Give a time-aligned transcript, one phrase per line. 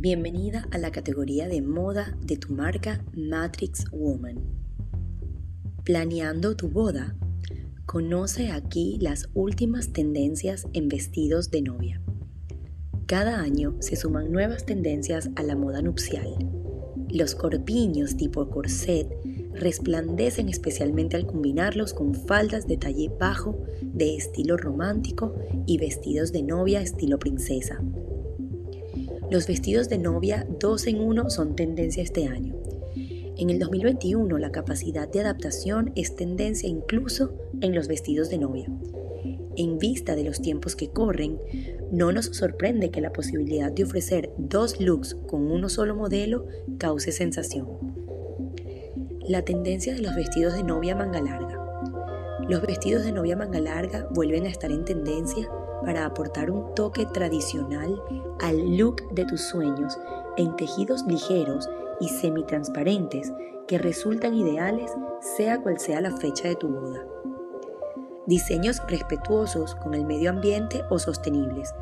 [0.00, 4.36] Bienvenida a la categoría de moda de tu marca Matrix Woman.
[5.82, 7.16] Planeando tu boda.
[7.84, 12.00] Conoce aquí las últimas tendencias en vestidos de novia.
[13.06, 16.28] Cada año se suman nuevas tendencias a la moda nupcial.
[17.10, 19.08] Los corpiños tipo corset
[19.52, 25.34] resplandecen especialmente al combinarlos con faldas de talle bajo de estilo romántico
[25.66, 27.82] y vestidos de novia estilo princesa.
[29.30, 32.56] Los vestidos de novia dos en uno son tendencia este año.
[33.36, 38.72] En el 2021 la capacidad de adaptación es tendencia incluso en los vestidos de novia.
[39.56, 41.38] En vista de los tiempos que corren,
[41.92, 46.46] no nos sorprende que la posibilidad de ofrecer dos looks con uno solo modelo
[46.78, 47.66] cause sensación.
[49.28, 51.57] La tendencia de los vestidos de novia manga larga.
[52.48, 55.50] Los vestidos de novia manga larga vuelven a estar en tendencia
[55.84, 58.02] para aportar un toque tradicional
[58.40, 59.98] al look de tus sueños
[60.38, 61.68] en tejidos ligeros
[62.00, 63.34] y semitransparentes
[63.66, 64.90] que resultan ideales
[65.20, 67.04] sea cual sea la fecha de tu boda.
[68.26, 71.74] Diseños respetuosos con el medio ambiente o sostenibles,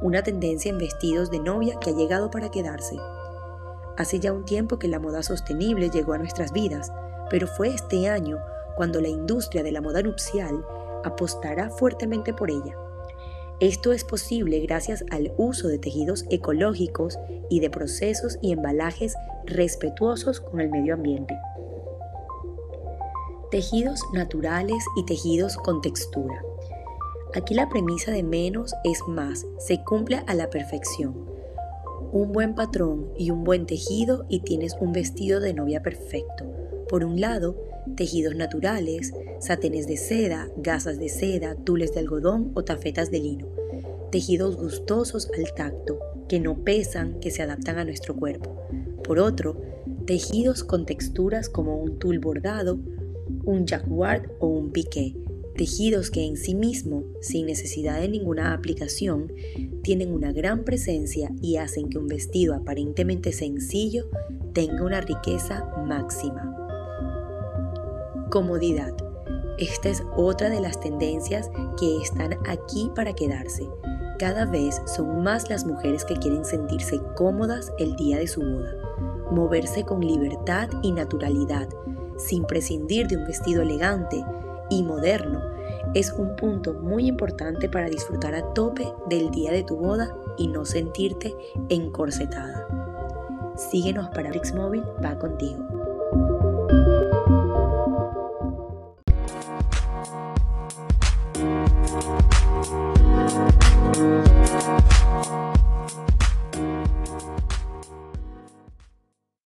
[0.00, 2.96] una tendencia en vestidos de novia que ha llegado para quedarse.
[3.98, 6.90] Hace ya un tiempo que la moda sostenible llegó a nuestras vidas,
[7.28, 8.38] pero fue este año
[8.76, 10.64] cuando la industria de la moda nupcial
[11.04, 12.76] apostará fuertemente por ella.
[13.60, 19.14] Esto es posible gracias al uso de tejidos ecológicos y de procesos y embalajes
[19.46, 21.38] respetuosos con el medio ambiente.
[23.50, 26.42] Tejidos naturales y tejidos con textura.
[27.34, 31.26] Aquí la premisa de menos es más, se cumple a la perfección.
[32.10, 36.63] Un buen patrón y un buen tejido y tienes un vestido de novia perfecto.
[36.94, 37.56] Por un lado,
[37.96, 43.48] tejidos naturales, satenes de seda, gasas de seda, tules de algodón o tafetas de lino.
[44.12, 48.62] Tejidos gustosos al tacto, que no pesan, que se adaptan a nuestro cuerpo.
[49.02, 49.60] Por otro,
[50.06, 52.78] tejidos con texturas como un tul bordado,
[53.44, 55.16] un jacquard o un piqué.
[55.56, 59.32] Tejidos que en sí mismo, sin necesidad de ninguna aplicación,
[59.82, 64.08] tienen una gran presencia y hacen que un vestido aparentemente sencillo
[64.52, 66.63] tenga una riqueza máxima.
[68.30, 68.92] Comodidad.
[69.58, 73.68] Esta es otra de las tendencias que están aquí para quedarse.
[74.18, 78.74] Cada vez son más las mujeres que quieren sentirse cómodas el día de su boda,
[79.30, 81.68] moverse con libertad y naturalidad,
[82.16, 84.24] sin prescindir de un vestido elegante
[84.70, 85.40] y moderno.
[85.94, 90.48] Es un punto muy importante para disfrutar a tope del día de tu boda y
[90.48, 91.34] no sentirte
[91.68, 92.66] encorsetada.
[93.56, 95.83] Síguenos para Móvil va contigo.